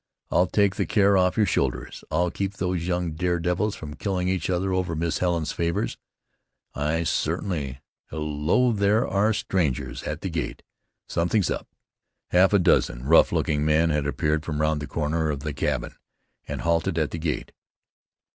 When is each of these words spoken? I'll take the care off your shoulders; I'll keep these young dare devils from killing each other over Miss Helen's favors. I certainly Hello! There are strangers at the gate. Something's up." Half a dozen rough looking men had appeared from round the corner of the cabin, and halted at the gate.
I'll 0.31 0.47
take 0.47 0.77
the 0.77 0.87
care 0.87 1.15
off 1.15 1.37
your 1.37 1.45
shoulders; 1.45 2.03
I'll 2.09 2.31
keep 2.31 2.55
these 2.55 2.87
young 2.87 3.11
dare 3.11 3.37
devils 3.37 3.75
from 3.75 3.93
killing 3.93 4.29
each 4.29 4.49
other 4.49 4.73
over 4.73 4.95
Miss 4.95 5.19
Helen's 5.19 5.51
favors. 5.51 5.95
I 6.73 7.03
certainly 7.03 7.81
Hello! 8.09 8.71
There 8.71 9.07
are 9.07 9.31
strangers 9.31 10.01
at 10.01 10.21
the 10.21 10.29
gate. 10.31 10.63
Something's 11.07 11.51
up." 11.51 11.67
Half 12.31 12.51
a 12.51 12.57
dozen 12.57 13.03
rough 13.05 13.31
looking 13.31 13.63
men 13.63 13.91
had 13.91 14.07
appeared 14.07 14.43
from 14.43 14.59
round 14.59 14.81
the 14.81 14.87
corner 14.87 15.29
of 15.29 15.41
the 15.41 15.53
cabin, 15.53 15.93
and 16.47 16.61
halted 16.61 16.97
at 16.97 17.11
the 17.11 17.19
gate. 17.19 17.51